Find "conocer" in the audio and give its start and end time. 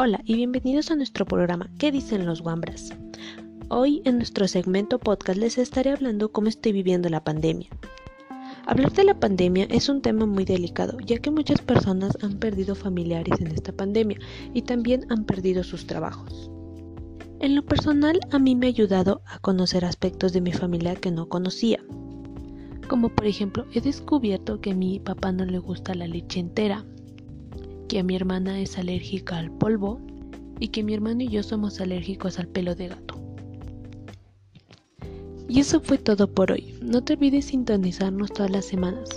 19.40-19.84